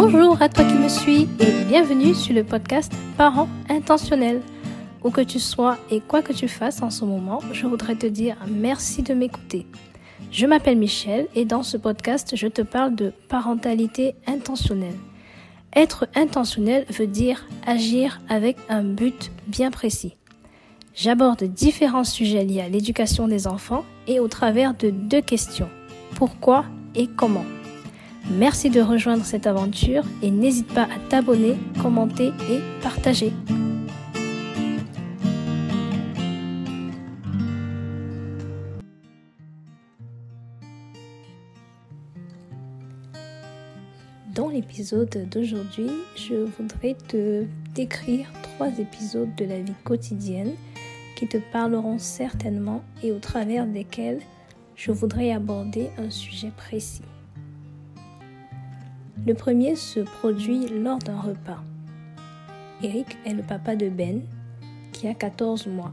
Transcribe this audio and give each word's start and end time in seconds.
Bonjour 0.00 0.40
à 0.40 0.48
toi 0.48 0.64
qui 0.64 0.74
me 0.74 0.88
suis 0.88 1.22
et 1.40 1.64
bienvenue 1.66 2.14
sur 2.14 2.32
le 2.32 2.44
podcast 2.44 2.92
Parents 3.16 3.48
intentionnels. 3.68 4.42
Où 5.02 5.10
que 5.10 5.22
tu 5.22 5.40
sois 5.40 5.76
et 5.90 5.98
quoi 5.98 6.22
que 6.22 6.32
tu 6.32 6.46
fasses 6.46 6.82
en 6.82 6.90
ce 6.90 7.04
moment, 7.04 7.40
je 7.50 7.66
voudrais 7.66 7.96
te 7.96 8.06
dire 8.06 8.36
merci 8.48 9.02
de 9.02 9.12
m'écouter. 9.12 9.66
Je 10.30 10.46
m'appelle 10.46 10.78
Michel 10.78 11.26
et 11.34 11.44
dans 11.44 11.64
ce 11.64 11.76
podcast, 11.76 12.36
je 12.36 12.46
te 12.46 12.62
parle 12.62 12.94
de 12.94 13.12
parentalité 13.28 14.14
intentionnelle. 14.28 14.94
Être 15.74 16.06
intentionnel 16.14 16.86
veut 16.90 17.08
dire 17.08 17.48
agir 17.66 18.20
avec 18.28 18.56
un 18.68 18.84
but 18.84 19.32
bien 19.48 19.72
précis. 19.72 20.14
J'aborde 20.94 21.42
différents 21.42 22.04
sujets 22.04 22.44
liés 22.44 22.60
à 22.60 22.68
l'éducation 22.68 23.26
des 23.26 23.48
enfants 23.48 23.84
et 24.06 24.20
au 24.20 24.28
travers 24.28 24.74
de 24.74 24.90
deux 24.90 25.22
questions. 25.22 25.68
Pourquoi 26.14 26.66
et 26.94 27.08
comment? 27.08 27.44
Merci 28.30 28.70
de 28.70 28.80
rejoindre 28.80 29.24
cette 29.24 29.46
aventure 29.46 30.04
et 30.22 30.30
n'hésite 30.30 30.72
pas 30.72 30.84
à 30.84 30.98
t'abonner, 31.08 31.56
commenter 31.80 32.28
et 32.50 32.60
partager. 32.82 33.32
Dans 44.34 44.48
l'épisode 44.48 45.28
d'aujourd'hui, 45.28 45.90
je 46.14 46.36
voudrais 46.36 46.96
te 47.08 47.44
décrire 47.74 48.30
trois 48.42 48.68
épisodes 48.78 49.34
de 49.34 49.44
la 49.44 49.60
vie 49.60 49.74
quotidienne 49.82 50.52
qui 51.16 51.26
te 51.26 51.38
parleront 51.50 51.98
certainement 51.98 52.84
et 53.02 53.10
au 53.10 53.18
travers 53.18 53.66
desquels 53.66 54.20
je 54.76 54.92
voudrais 54.92 55.32
aborder 55.32 55.90
un 55.98 56.10
sujet 56.10 56.52
précis. 56.56 57.02
Le 59.28 59.34
premier 59.34 59.76
se 59.76 60.00
produit 60.00 60.68
lors 60.68 61.00
d'un 61.00 61.20
repas. 61.20 61.62
Eric 62.82 63.18
est 63.26 63.34
le 63.34 63.42
papa 63.42 63.76
de 63.76 63.90
Ben, 63.90 64.22
qui 64.94 65.06
a 65.06 65.12
14 65.12 65.66
mois. 65.66 65.92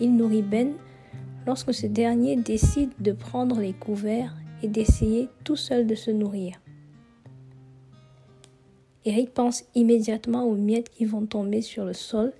Il 0.00 0.16
nourrit 0.16 0.42
Ben 0.42 0.72
lorsque 1.46 1.72
ce 1.72 1.86
dernier 1.86 2.34
décide 2.34 2.90
de 2.98 3.12
prendre 3.12 3.60
les 3.60 3.74
couverts 3.74 4.34
et 4.64 4.66
d'essayer 4.66 5.28
tout 5.44 5.54
seul 5.54 5.86
de 5.86 5.94
se 5.94 6.10
nourrir. 6.10 6.60
Eric 9.04 9.32
pense 9.32 9.62
immédiatement 9.76 10.46
aux 10.46 10.56
miettes 10.56 10.88
qui 10.88 11.04
vont 11.04 11.26
tomber 11.26 11.62
sur 11.62 11.84
le 11.84 11.92
sol 11.92 12.32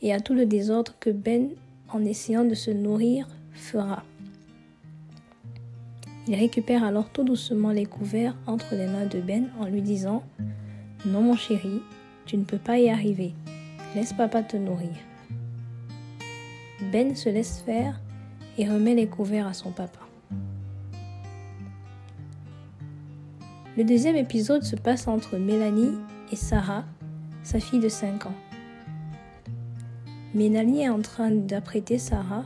et 0.00 0.14
à 0.14 0.20
tout 0.20 0.34
le 0.34 0.46
désordre 0.46 0.94
que 1.00 1.10
Ben, 1.10 1.48
en 1.88 2.04
essayant 2.04 2.44
de 2.44 2.54
se 2.54 2.70
nourrir, 2.70 3.26
fera. 3.50 4.04
Il 6.28 6.34
récupère 6.34 6.84
alors 6.84 7.08
tout 7.08 7.24
doucement 7.24 7.70
les 7.70 7.86
couverts 7.86 8.36
entre 8.46 8.74
les 8.74 8.86
mains 8.86 9.06
de 9.06 9.18
Ben 9.18 9.48
en 9.58 9.64
lui 9.64 9.80
disant⁇ 9.80 10.22
Non 11.06 11.22
mon 11.22 11.36
chéri, 11.36 11.80
tu 12.26 12.36
ne 12.36 12.44
peux 12.44 12.58
pas 12.58 12.78
y 12.78 12.90
arriver. 12.90 13.32
Laisse 13.94 14.12
papa 14.12 14.42
te 14.42 14.58
nourrir. 14.58 14.92
Ben 16.92 17.16
se 17.16 17.30
laisse 17.30 17.60
faire 17.60 17.98
et 18.58 18.68
remet 18.68 18.94
les 18.94 19.06
couverts 19.06 19.46
à 19.46 19.54
son 19.54 19.70
papa. 19.70 20.00
Le 23.78 23.84
deuxième 23.84 24.16
épisode 24.16 24.64
se 24.64 24.76
passe 24.76 25.08
entre 25.08 25.38
Mélanie 25.38 25.96
et 26.30 26.36
Sarah, 26.36 26.84
sa 27.42 27.58
fille 27.58 27.80
de 27.80 27.88
5 27.88 28.26
ans. 28.26 28.34
Mélanie 30.34 30.82
est 30.82 30.90
en 30.90 31.00
train 31.00 31.30
d'apprêter 31.30 31.96
Sarah 31.96 32.44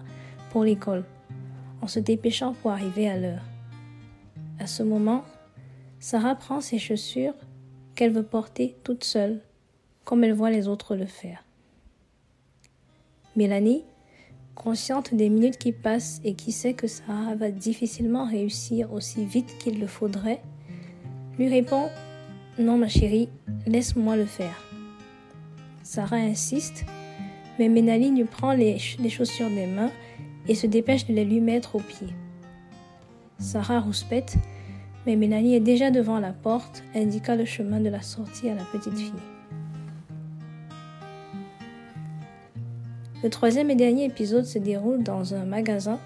pour 0.50 0.62
l'école, 0.62 1.02
en 1.80 1.88
se 1.88 1.98
dépêchant 1.98 2.54
pour 2.62 2.70
arriver 2.70 3.08
à 3.08 3.18
l'heure. 3.18 3.42
À 4.58 4.66
ce 4.66 4.82
moment, 4.82 5.24
Sarah 5.98 6.34
prend 6.34 6.60
ses 6.60 6.78
chaussures 6.78 7.34
qu'elle 7.94 8.12
veut 8.12 8.22
porter 8.22 8.76
toute 8.84 9.04
seule, 9.04 9.40
comme 10.04 10.24
elle 10.24 10.32
voit 10.32 10.50
les 10.50 10.68
autres 10.68 10.96
le 10.96 11.06
faire. 11.06 11.44
Mélanie, 13.36 13.84
consciente 14.54 15.14
des 15.14 15.28
minutes 15.28 15.58
qui 15.58 15.72
passent 15.72 16.20
et 16.24 16.34
qui 16.34 16.52
sait 16.52 16.74
que 16.74 16.86
Sarah 16.86 17.34
va 17.34 17.50
difficilement 17.50 18.26
réussir 18.26 18.92
aussi 18.92 19.24
vite 19.24 19.56
qu'il 19.58 19.80
le 19.80 19.86
faudrait, 19.86 20.42
lui 21.38 21.48
répond 21.48 21.88
Non, 22.58 22.76
ma 22.76 22.88
chérie, 22.88 23.28
laisse-moi 23.66 24.16
le 24.16 24.26
faire. 24.26 24.62
Sarah 25.82 26.16
insiste, 26.16 26.84
mais 27.58 27.68
Ménalie 27.68 28.10
lui 28.10 28.24
prend 28.24 28.52
les, 28.52 28.78
les, 28.98 29.08
chaussures 29.10 29.48
des 29.48 29.66
mains 29.66 29.90
et 30.48 30.54
se 30.54 30.66
dépêche 30.66 31.06
de 31.06 31.14
les 31.14 31.24
lui 31.24 31.40
mettre 31.40 31.76
aux 31.76 31.80
pieds. 31.80 32.14
Sarah 33.42 33.80
rouspète, 33.80 34.36
mais 35.04 35.16
Mélanie 35.16 35.56
est 35.56 35.60
déjà 35.60 35.90
devant 35.90 36.20
la 36.20 36.32
porte, 36.32 36.84
indiquant 36.94 37.34
le 37.34 37.44
chemin 37.44 37.80
de 37.80 37.88
la 37.88 38.00
sortie 38.00 38.48
à 38.48 38.54
la 38.54 38.62
petite 38.64 38.96
fille. 38.96 39.12
Le 43.22 43.28
troisième 43.30 43.68
et 43.70 43.74
dernier 43.74 44.04
épisode 44.04 44.44
se 44.44 44.60
déroule 44.60 45.02
dans 45.02 45.34
un 45.34 45.44
magasin 45.44 45.98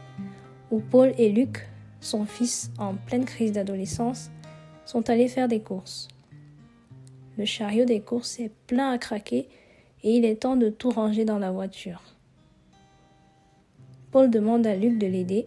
où 0.70 0.80
Paul 0.80 1.12
et 1.18 1.30
Luc, 1.30 1.68
son 2.00 2.24
fils 2.24 2.70
en 2.78 2.94
pleine 2.94 3.26
crise 3.26 3.52
d'adolescence, 3.52 4.30
sont 4.86 5.08
allés 5.10 5.28
faire 5.28 5.46
des 5.46 5.60
courses. 5.60 6.08
Le 7.36 7.44
chariot 7.44 7.84
des 7.84 8.00
courses 8.00 8.40
est 8.40 8.52
plein 8.66 8.90
à 8.90 8.98
craquer 8.98 9.48
et 10.02 10.16
il 10.16 10.24
est 10.24 10.42
temps 10.42 10.56
de 10.56 10.70
tout 10.70 10.90
ranger 10.90 11.26
dans 11.26 11.38
la 11.38 11.50
voiture. 11.50 12.00
Paul 14.10 14.30
demande 14.30 14.66
à 14.66 14.74
Luc 14.74 14.96
de 14.96 15.06
l'aider 15.06 15.44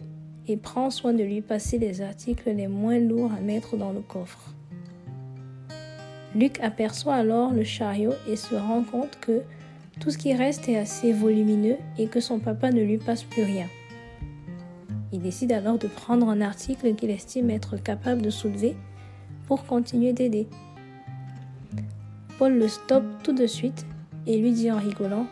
et 0.50 0.56
prend 0.56 0.90
soin 0.90 1.12
de 1.12 1.22
lui 1.22 1.40
passer 1.40 1.78
les 1.78 2.02
articles 2.02 2.50
les 2.50 2.66
moins 2.66 2.98
lourds 2.98 3.32
à 3.32 3.40
mettre 3.40 3.76
dans 3.76 3.92
le 3.92 4.00
coffre. 4.00 4.54
Luc 6.34 6.60
aperçoit 6.60 7.14
alors 7.14 7.52
le 7.52 7.64
chariot 7.64 8.14
et 8.28 8.36
se 8.36 8.54
rend 8.54 8.82
compte 8.82 9.18
que 9.20 9.42
tout 10.00 10.10
ce 10.10 10.18
qui 10.18 10.34
reste 10.34 10.68
est 10.68 10.76
assez 10.76 11.12
volumineux 11.12 11.76
et 11.98 12.06
que 12.06 12.20
son 12.20 12.38
papa 12.38 12.70
ne 12.70 12.82
lui 12.82 12.98
passe 12.98 13.22
plus 13.22 13.44
rien. 13.44 13.66
Il 15.12 15.20
décide 15.20 15.52
alors 15.52 15.78
de 15.78 15.88
prendre 15.88 16.28
un 16.28 16.40
article 16.40 16.94
qu'il 16.94 17.10
estime 17.10 17.50
être 17.50 17.76
capable 17.76 18.22
de 18.22 18.30
soulever 18.30 18.76
pour 19.46 19.64
continuer 19.64 20.12
d'aider. 20.12 20.48
Paul 22.38 22.54
le 22.54 22.68
stoppe 22.68 23.22
tout 23.22 23.34
de 23.34 23.46
suite 23.46 23.86
et 24.26 24.38
lui 24.38 24.52
dit 24.52 24.70
en 24.70 24.78
rigolant 24.78 25.26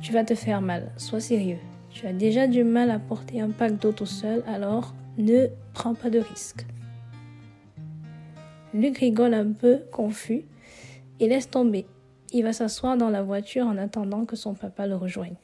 Tu 0.00 0.12
vas 0.12 0.24
te 0.24 0.34
faire 0.34 0.60
mal, 0.60 0.90
sois 0.96 1.20
sérieux. 1.20 1.58
Tu 1.94 2.08
as 2.08 2.12
déjà 2.12 2.48
du 2.48 2.64
mal 2.64 2.90
à 2.90 2.98
porter 2.98 3.40
un 3.40 3.50
pack 3.50 3.78
d'eau 3.78 3.92
tout 3.92 4.04
seul, 4.04 4.42
alors 4.48 4.92
ne 5.16 5.46
prends 5.74 5.94
pas 5.94 6.10
de 6.10 6.18
risques. 6.18 6.66
Luc 8.74 8.98
rigole 8.98 9.32
un 9.32 9.52
peu, 9.52 9.78
confus, 9.92 10.42
et 11.20 11.28
laisse 11.28 11.48
tomber. 11.48 11.86
Il 12.32 12.42
va 12.42 12.52
s'asseoir 12.52 12.96
dans 12.96 13.10
la 13.10 13.22
voiture 13.22 13.66
en 13.66 13.78
attendant 13.78 14.24
que 14.24 14.34
son 14.34 14.54
papa 14.54 14.88
le 14.88 14.96
rejoigne. 14.96 15.36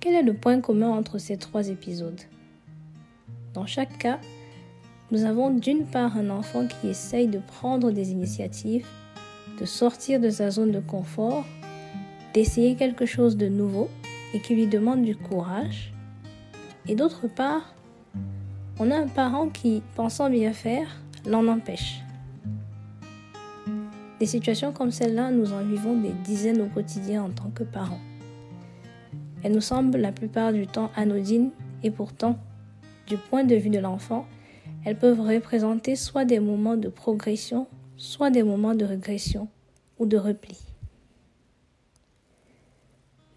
Quel 0.00 0.14
est 0.14 0.22
le 0.22 0.32
point 0.32 0.62
commun 0.62 0.88
entre 0.88 1.18
ces 1.18 1.36
trois 1.36 1.68
épisodes? 1.68 2.22
Dans 3.52 3.66
chaque 3.66 3.98
cas, 3.98 4.20
nous 5.10 5.24
avons 5.24 5.50
d'une 5.50 5.84
part 5.84 6.16
un 6.16 6.30
enfant 6.30 6.66
qui 6.66 6.88
essaye 6.88 7.26
de 7.26 7.40
prendre 7.40 7.90
des 7.90 8.10
initiatives, 8.10 8.86
de 9.60 9.66
sortir 9.66 10.18
de 10.18 10.30
sa 10.30 10.50
zone 10.50 10.70
de 10.70 10.80
confort, 10.80 11.44
d'essayer 12.38 12.76
quelque 12.76 13.04
chose 13.04 13.36
de 13.36 13.48
nouveau 13.48 13.88
et 14.32 14.38
qui 14.38 14.54
lui 14.54 14.68
demande 14.68 15.02
du 15.02 15.16
courage. 15.16 15.92
Et 16.86 16.94
d'autre 16.94 17.26
part, 17.26 17.74
on 18.78 18.92
a 18.92 18.96
un 18.96 19.08
parent 19.08 19.48
qui, 19.48 19.82
pensant 19.96 20.30
bien 20.30 20.52
faire, 20.52 20.86
l'en 21.26 21.48
empêche. 21.48 22.00
Des 24.20 24.26
situations 24.26 24.70
comme 24.70 24.92
celle-là, 24.92 25.32
nous 25.32 25.52
en 25.52 25.64
vivons 25.64 26.00
des 26.00 26.12
dizaines 26.22 26.60
au 26.60 26.66
quotidien 26.66 27.24
en 27.24 27.30
tant 27.30 27.50
que 27.50 27.64
parents. 27.64 27.98
Elles 29.42 29.50
nous 29.50 29.60
semblent 29.60 29.98
la 29.98 30.12
plupart 30.12 30.52
du 30.52 30.68
temps 30.68 30.92
anodines 30.94 31.50
et 31.82 31.90
pourtant, 31.90 32.38
du 33.08 33.16
point 33.16 33.42
de 33.42 33.56
vue 33.56 33.70
de 33.70 33.80
l'enfant, 33.80 34.28
elles 34.84 34.96
peuvent 34.96 35.20
représenter 35.20 35.96
soit 35.96 36.24
des 36.24 36.38
moments 36.38 36.76
de 36.76 36.88
progression, 36.88 37.66
soit 37.96 38.30
des 38.30 38.44
moments 38.44 38.76
de 38.76 38.84
régression 38.84 39.48
ou 39.98 40.06
de 40.06 40.16
repli. 40.16 40.67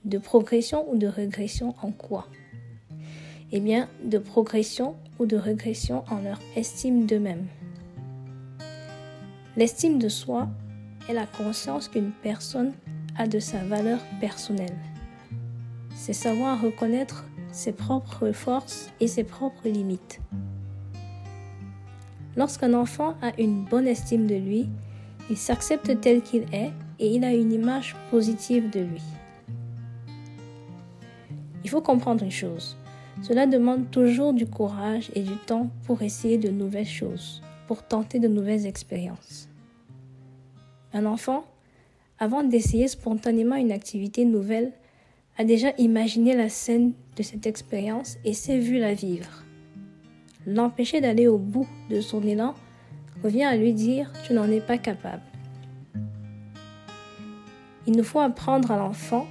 De 0.03 0.17
progression 0.17 0.91
ou 0.91 0.97
de 0.97 1.05
régression 1.05 1.75
en 1.83 1.91
quoi? 1.91 2.25
Eh 3.51 3.59
bien, 3.59 3.87
de 4.03 4.17
progression 4.17 4.95
ou 5.19 5.27
de 5.27 5.37
régression 5.37 6.03
en 6.09 6.21
leur 6.21 6.39
estime 6.55 7.05
d'eux-mêmes. 7.05 7.45
L'estime 9.55 9.99
de 9.99 10.09
soi 10.09 10.49
est 11.07 11.13
la 11.13 11.27
conscience 11.27 11.87
qu'une 11.87 12.13
personne 12.23 12.73
a 13.15 13.27
de 13.27 13.37
sa 13.37 13.63
valeur 13.63 13.99
personnelle. 14.19 14.75
C'est 15.93 16.13
savoir 16.13 16.59
reconnaître 16.59 17.25
ses 17.51 17.71
propres 17.71 18.31
forces 18.31 18.89
et 18.99 19.07
ses 19.07 19.23
propres 19.23 19.67
limites. 19.67 20.19
Lorsqu'un 22.35 22.73
enfant 22.73 23.13
a 23.21 23.39
une 23.39 23.65
bonne 23.65 23.87
estime 23.87 24.25
de 24.25 24.35
lui, 24.35 24.67
il 25.29 25.37
s'accepte 25.37 26.01
tel 26.01 26.23
qu'il 26.23 26.45
est 26.53 26.71
et 26.97 27.13
il 27.13 27.23
a 27.23 27.33
une 27.35 27.53
image 27.53 27.95
positive 28.09 28.71
de 28.71 28.79
lui. 28.79 29.03
Il 31.63 31.69
faut 31.69 31.81
comprendre 31.81 32.23
une 32.23 32.31
chose. 32.31 32.77
Cela 33.21 33.45
demande 33.45 33.91
toujours 33.91 34.33
du 34.33 34.47
courage 34.47 35.11
et 35.13 35.21
du 35.21 35.35
temps 35.35 35.69
pour 35.85 36.01
essayer 36.01 36.37
de 36.37 36.49
nouvelles 36.49 36.87
choses, 36.87 37.41
pour 37.67 37.83
tenter 37.83 38.19
de 38.19 38.27
nouvelles 38.27 38.65
expériences. 38.65 39.49
Un 40.93 41.05
enfant, 41.05 41.43
avant 42.19 42.43
d'essayer 42.43 42.87
spontanément 42.87 43.55
une 43.55 43.71
activité 43.71 44.25
nouvelle, 44.25 44.71
a 45.37 45.43
déjà 45.43 45.69
imaginé 45.77 46.35
la 46.35 46.49
scène 46.49 46.93
de 47.15 47.23
cette 47.23 47.47
expérience 47.47 48.17
et 48.25 48.33
s'est 48.33 48.59
vu 48.59 48.79
la 48.79 48.93
vivre. 48.93 49.43
L'empêcher 50.45 51.01
d'aller 51.01 51.27
au 51.27 51.37
bout 51.37 51.67
de 51.89 52.01
son 52.01 52.23
élan 52.23 52.55
revient 53.23 53.43
à 53.43 53.55
lui 53.55 53.73
dire 53.73 54.11
tu 54.25 54.33
n'en 54.33 54.49
es 54.49 54.61
pas 54.61 54.77
capable. 54.77 55.21
Il 57.87 57.95
nous 57.95 58.03
faut 58.03 58.19
apprendre 58.19 58.71
à 58.71 58.77
l'enfant 58.77 59.27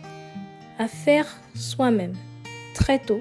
à 0.80 0.88
faire 0.88 1.26
soi-même 1.54 2.14
très 2.74 2.98
tôt 2.98 3.20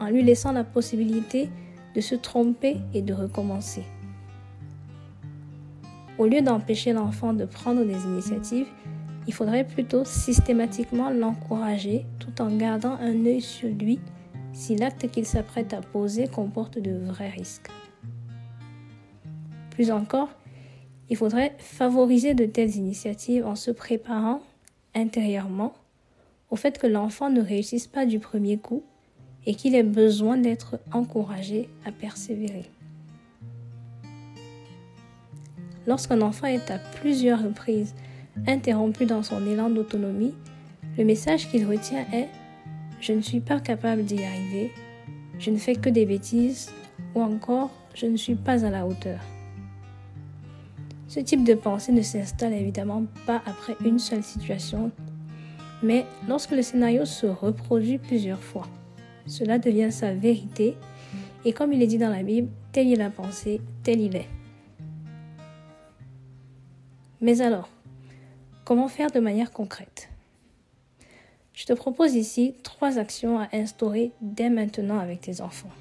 en 0.00 0.08
lui 0.08 0.24
laissant 0.24 0.50
la 0.50 0.64
possibilité 0.64 1.48
de 1.94 2.00
se 2.00 2.16
tromper 2.16 2.78
et 2.92 3.02
de 3.02 3.14
recommencer. 3.14 3.84
Au 6.18 6.26
lieu 6.26 6.42
d'empêcher 6.42 6.92
l'enfant 6.92 7.32
de 7.32 7.44
prendre 7.44 7.84
des 7.84 8.02
initiatives, 8.02 8.66
il 9.28 9.32
faudrait 9.32 9.62
plutôt 9.62 10.04
systématiquement 10.04 11.10
l'encourager 11.10 12.04
tout 12.18 12.42
en 12.42 12.50
gardant 12.56 12.96
un 13.00 13.24
œil 13.26 13.42
sur 13.42 13.68
lui 13.68 14.00
si 14.52 14.74
l'acte 14.74 15.08
qu'il 15.08 15.24
s'apprête 15.24 15.72
à 15.74 15.80
poser 15.80 16.26
comporte 16.26 16.80
de 16.80 16.98
vrais 16.98 17.30
risques. 17.30 17.70
Plus 19.70 19.92
encore, 19.92 20.30
il 21.10 21.16
faudrait 21.16 21.54
favoriser 21.58 22.34
de 22.34 22.46
telles 22.46 22.74
initiatives 22.74 23.46
en 23.46 23.54
se 23.54 23.70
préparant 23.70 24.40
intérieurement 24.96 25.74
au 26.50 26.56
fait 26.56 26.78
que 26.78 26.86
l'enfant 26.86 27.30
ne 27.30 27.40
réussisse 27.40 27.86
pas 27.86 28.06
du 28.06 28.18
premier 28.18 28.58
coup 28.58 28.82
et 29.46 29.54
qu'il 29.54 29.74
ait 29.74 29.82
besoin 29.82 30.36
d'être 30.36 30.78
encouragé 30.92 31.68
à 31.84 31.92
persévérer. 31.92 32.64
Lorsqu'un 35.86 36.20
enfant 36.20 36.46
est 36.46 36.70
à 36.70 36.78
plusieurs 37.00 37.42
reprises 37.42 37.94
interrompu 38.46 39.06
dans 39.06 39.22
son 39.22 39.46
élan 39.46 39.70
d'autonomie, 39.70 40.34
le 40.96 41.04
message 41.04 41.48
qu'il 41.48 41.66
retient 41.66 42.04
est⁇ 42.12 42.24
Je 43.00 43.12
ne 43.12 43.20
suis 43.20 43.40
pas 43.40 43.58
capable 43.60 44.04
d'y 44.04 44.22
arriver, 44.22 44.70
je 45.38 45.50
ne 45.50 45.56
fais 45.56 45.76
que 45.76 45.88
des 45.88 46.04
bêtises, 46.04 46.70
ou 47.14 47.22
encore⁇ 47.22 47.66
Je 47.94 48.06
ne 48.06 48.16
suis 48.16 48.34
pas 48.34 48.64
à 48.64 48.70
la 48.70 48.86
hauteur⁇ 48.86 49.18
Ce 51.08 51.20
type 51.20 51.44
de 51.44 51.54
pensée 51.54 51.92
ne 51.92 52.02
s'installe 52.02 52.52
évidemment 52.52 53.04
pas 53.26 53.42
après 53.46 53.76
une 53.84 53.98
seule 53.98 54.22
situation, 54.24 54.90
mais 55.82 56.06
lorsque 56.26 56.52
le 56.52 56.62
scénario 56.62 57.04
se 57.04 57.26
reproduit 57.26 57.98
plusieurs 57.98 58.42
fois. 58.42 58.66
Cela 59.26 59.58
devient 59.58 59.92
sa 59.92 60.14
vérité, 60.14 60.76
et 61.44 61.52
comme 61.52 61.72
il 61.72 61.82
est 61.82 61.86
dit 61.86 61.98
dans 61.98 62.10
la 62.10 62.22
Bible, 62.22 62.48
telle 62.72 62.92
est 62.92 62.96
la 62.96 63.10
pensée, 63.10 63.60
tel 63.82 64.00
il 64.00 64.16
est. 64.16 64.28
Mais 67.20 67.40
alors, 67.40 67.68
comment 68.64 68.88
faire 68.88 69.10
de 69.10 69.20
manière 69.20 69.50
concrète? 69.50 70.08
Je 71.52 71.66
te 71.66 71.72
propose 71.72 72.14
ici 72.14 72.54
trois 72.62 72.98
actions 72.98 73.40
à 73.40 73.48
instaurer 73.52 74.12
dès 74.20 74.48
maintenant 74.48 75.00
avec 75.00 75.20
tes 75.20 75.40
enfants. 75.40 75.72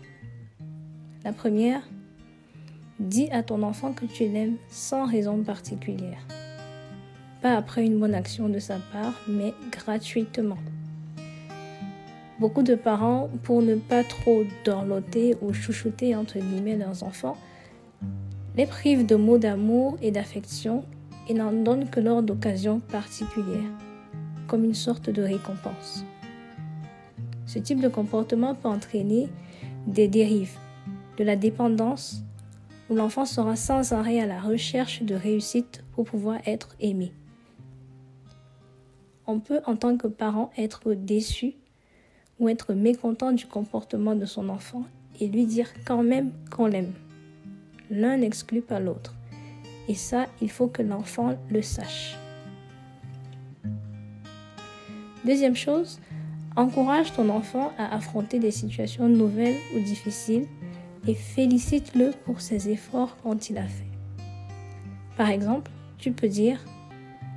La 1.23 1.33
première, 1.33 1.87
dis 2.99 3.29
à 3.31 3.43
ton 3.43 3.61
enfant 3.61 3.93
que 3.93 4.05
tu 4.05 4.27
l'aimes 4.27 4.57
sans 4.69 5.05
raison 5.05 5.43
particulière. 5.43 6.25
Après 7.55 7.85
une 7.85 7.99
bonne 7.99 8.13
action 8.13 8.49
de 8.49 8.59
sa 8.59 8.75
part, 8.91 9.13
mais 9.27 9.53
gratuitement. 9.71 10.57
Beaucoup 12.39 12.61
de 12.61 12.75
parents, 12.75 13.29
pour 13.43 13.61
ne 13.61 13.75
pas 13.75 14.03
trop 14.03 14.43
dorloter 14.65 15.35
ou 15.41 15.53
chouchouter 15.53 16.15
entre 16.15 16.39
guillemets 16.39 16.75
leurs 16.75 17.03
enfants, 17.03 17.37
les 18.55 18.65
privent 18.65 19.05
de 19.05 19.15
mots 19.15 19.37
d'amour 19.37 19.97
et 20.01 20.11
d'affection 20.11 20.83
et 21.29 21.33
n'en 21.33 21.51
donnent 21.51 21.89
que 21.89 21.99
lors 21.99 22.21
d'occasions 22.21 22.79
particulières, 22.79 23.71
comme 24.47 24.63
une 24.63 24.73
sorte 24.73 25.09
de 25.09 25.21
récompense. 25.21 26.03
Ce 27.45 27.59
type 27.59 27.79
de 27.79 27.87
comportement 27.87 28.55
peut 28.55 28.67
entraîner 28.67 29.29
des 29.87 30.07
dérives, 30.07 30.57
de 31.17 31.23
la 31.23 31.35
dépendance, 31.35 32.23
où 32.89 32.95
l'enfant 32.95 33.25
sera 33.25 33.55
sans 33.55 33.93
arrêt 33.93 34.19
à 34.19 34.25
la 34.25 34.39
recherche 34.39 35.01
de 35.03 35.15
réussite 35.15 35.83
pour 35.93 36.05
pouvoir 36.05 36.39
être 36.45 36.75
aimé 36.79 37.13
on 39.27 39.39
peut 39.39 39.59
en 39.65 39.75
tant 39.75 39.97
que 39.97 40.07
parent 40.07 40.51
être 40.57 40.93
déçu 40.93 41.53
ou 42.39 42.49
être 42.49 42.73
mécontent 42.73 43.31
du 43.31 43.45
comportement 43.45 44.15
de 44.15 44.25
son 44.25 44.49
enfant 44.49 44.83
et 45.19 45.27
lui 45.27 45.45
dire 45.45 45.69
quand 45.85 46.03
même 46.03 46.31
qu'on 46.49 46.67
l'aime. 46.67 46.93
L'un 47.91 48.17
n'exclut 48.17 48.61
pas 48.61 48.79
l'autre. 48.79 49.13
Et 49.87 49.95
ça, 49.95 50.27
il 50.41 50.51
faut 50.51 50.67
que 50.67 50.81
l'enfant 50.81 51.37
le 51.49 51.61
sache. 51.61 52.17
Deuxième 55.25 55.55
chose, 55.55 55.99
encourage 56.55 57.13
ton 57.13 57.29
enfant 57.29 57.71
à 57.77 57.93
affronter 57.95 58.39
des 58.39 58.51
situations 58.51 59.09
nouvelles 59.09 59.57
ou 59.75 59.79
difficiles 59.79 60.47
et 61.07 61.15
félicite-le 61.15 62.11
pour 62.25 62.41
ses 62.41 62.69
efforts 62.69 63.17
quand 63.23 63.49
il 63.49 63.57
a 63.57 63.67
fait. 63.67 63.87
Par 65.15 65.29
exemple, 65.29 65.71
tu 65.97 66.11
peux 66.11 66.27
dire 66.27 66.63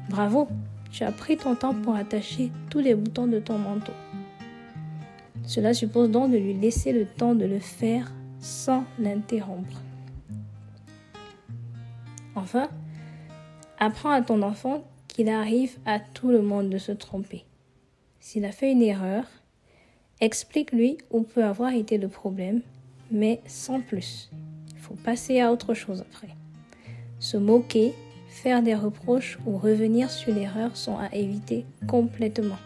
Bravo, 0.09 0.49
tu 0.91 1.05
as 1.05 1.13
pris 1.13 1.37
ton 1.37 1.55
temps 1.55 1.75
pour 1.75 1.95
attacher 1.95 2.51
tous 2.69 2.81
les 2.81 2.95
boutons 2.95 3.27
de 3.27 3.39
ton 3.39 3.59
manteau. 3.59 3.93
Cela 5.45 5.75
suppose 5.75 6.11
donc 6.11 6.31
de 6.31 6.37
lui 6.37 6.55
laisser 6.55 6.93
le 6.93 7.07
temps 7.07 7.35
de 7.35 7.45
le 7.45 7.59
faire 7.59 8.13
sans 8.39 8.85
l'interrompre. 8.99 9.83
Enfin, 12.35 12.69
apprends 13.79 14.11
à 14.11 14.23
ton 14.23 14.43
enfant 14.43 14.85
qu'il 15.09 15.29
arrive 15.29 15.79
à 15.87 15.99
tout 15.99 16.29
le 16.29 16.43
monde 16.43 16.71
de 16.71 16.79
se 16.79 16.93
tromper. 16.93 17.45
S'il 18.21 18.45
a 18.45 18.53
fait 18.53 18.71
une 18.71 18.83
erreur, 18.83 19.25
explique-lui 20.21 20.99
où 21.11 21.23
peut 21.23 21.45
avoir 21.45 21.73
été 21.73 21.99
le 21.99 22.09
problème, 22.09 22.61
mais 23.11 23.41
sans 23.47 23.81
plus. 23.81 24.31
Il 24.73 24.79
faut 24.79 24.95
passer 24.95 25.41
à 25.41 25.53
autre 25.53 25.75
chose 25.75 26.03
après. 26.03 26.29
Se 27.19 27.37
moquer, 27.37 27.95
faire 28.31 28.63
des 28.63 28.75
reproches 28.75 29.39
ou 29.45 29.59
revenir 29.59 30.11
sur 30.11 30.33
l'erreur 30.33 30.77
sont 30.77 30.97
à 30.97 31.15
éviter 31.15 31.67
complètement. 31.87 32.57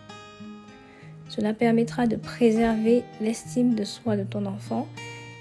Cela 1.28 1.54
permettra 1.54 2.06
de 2.06 2.16
préserver 2.16 3.02
l'estime 3.20 3.74
de 3.74 3.82
soi 3.82 4.16
de 4.16 4.22
ton 4.22 4.46
enfant 4.46 4.86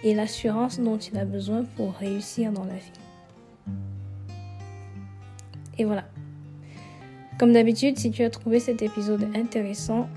et 0.03 0.15
l'assurance 0.15 0.80
dont 0.80 0.97
il 0.97 1.18
a 1.19 1.25
besoin 1.25 1.65
pour 1.75 1.94
réussir 1.94 2.51
dans 2.51 2.63
la 2.63 2.73
vie. 2.73 2.92
Et 5.77 5.85
voilà. 5.85 6.06
Comme 7.37 7.53
d'habitude, 7.53 7.99
si 7.99 8.09
tu 8.09 8.23
as 8.23 8.30
trouvé 8.30 8.59
cet 8.59 8.81
épisode 8.81 9.27
intéressant, 9.35 10.07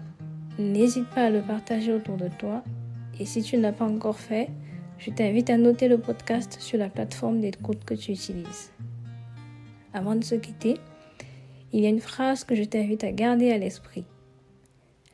n'hésite 0.59 1.09
pas 1.09 1.25
à 1.25 1.31
le 1.31 1.41
partager 1.41 1.93
autour 1.93 2.17
de 2.17 2.29
toi. 2.39 2.63
Et 3.19 3.25
si 3.25 3.43
tu 3.43 3.57
ne 3.57 3.63
l'as 3.63 3.73
pas 3.73 3.87
encore 3.87 4.19
fait, 4.19 4.49
je 4.99 5.11
t'invite 5.11 5.51
à 5.51 5.59
noter 5.59 5.89
le 5.89 5.99
podcast 5.99 6.59
sur 6.61 6.79
la 6.79 6.89
plateforme 6.89 7.41
d'écoute 7.41 7.85
que 7.85 7.95
tu 7.95 8.13
utilises. 8.13 8.71
Avant 9.97 10.15
de 10.15 10.25
se 10.25 10.35
quitter, 10.35 10.79
il 11.73 11.81
y 11.81 11.87
a 11.87 11.89
une 11.89 12.03
phrase 12.03 12.45
que 12.45 12.55
je 12.55 12.65
t'invite 12.65 13.03
à 13.03 13.13
garder 13.13 13.51
à 13.51 13.57
l'esprit. 13.57 14.05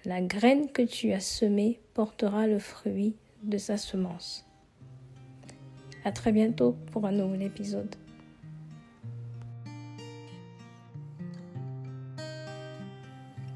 La 0.04 0.20
graine 0.20 0.72
que 0.72 0.82
tu 0.82 1.12
as 1.12 1.20
semée 1.20 1.78
portera 1.94 2.48
le 2.48 2.58
fruit 2.58 3.14
de 3.44 3.58
sa 3.58 3.76
semence. 3.76 4.44
À 6.04 6.10
très 6.10 6.32
bientôt 6.32 6.74
pour 6.90 7.06
un 7.06 7.12
nouvel 7.12 7.42
épisode. 7.42 7.94